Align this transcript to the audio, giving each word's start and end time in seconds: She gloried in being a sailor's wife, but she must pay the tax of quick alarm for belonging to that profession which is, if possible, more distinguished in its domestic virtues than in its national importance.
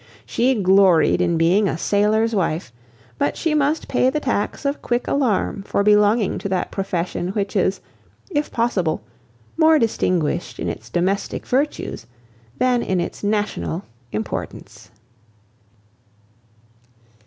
She 0.25 0.55
gloried 0.55 1.21
in 1.21 1.37
being 1.37 1.67
a 1.67 1.77
sailor's 1.77 2.33
wife, 2.33 2.73
but 3.19 3.37
she 3.37 3.53
must 3.53 3.87
pay 3.87 4.09
the 4.09 4.19
tax 4.19 4.65
of 4.65 4.81
quick 4.81 5.07
alarm 5.07 5.61
for 5.61 5.83
belonging 5.83 6.39
to 6.39 6.49
that 6.49 6.71
profession 6.71 7.27
which 7.33 7.55
is, 7.55 7.81
if 8.31 8.49
possible, 8.51 9.03
more 9.57 9.77
distinguished 9.77 10.57
in 10.57 10.67
its 10.67 10.89
domestic 10.89 11.45
virtues 11.45 12.07
than 12.57 12.81
in 12.81 12.99
its 12.99 13.23
national 13.23 13.83
importance. 14.11 14.89